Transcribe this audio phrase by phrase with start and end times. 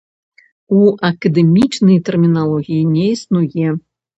[0.77, 0.79] У
[1.09, 3.67] акадэмічнай тэрміналогіі не існуе.